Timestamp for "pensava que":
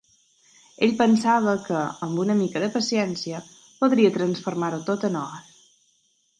1.01-1.83